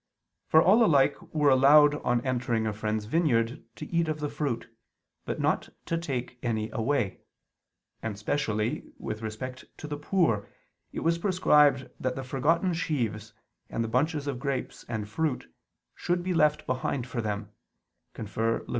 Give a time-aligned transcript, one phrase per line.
[0.47, 4.67] For all alike were allowed on entering a friend's vineyard to eat of the fruit,
[5.25, 7.19] but not to take any away.
[8.01, 10.49] And, specially, with respect to the poor,
[10.91, 13.33] it was prescribed that the forgotten sheaves,
[13.69, 15.53] and the bunches of grapes and fruit,
[15.93, 17.51] should be left behind for them
[18.17, 18.65] (Lev.